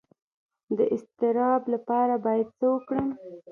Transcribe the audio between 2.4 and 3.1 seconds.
څه وکړم؟